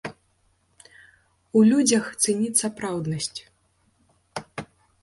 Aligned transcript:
У 1.61 1.63
людзях 1.73 2.09
цэніць 2.25 2.61
сапраўднасць. 2.65 3.39